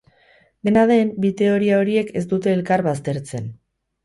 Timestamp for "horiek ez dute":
1.83-2.53